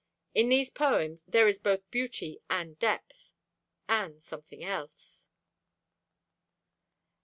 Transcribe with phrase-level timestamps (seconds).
[0.33, 5.27] In these poems there is both beauty and depth—and something else.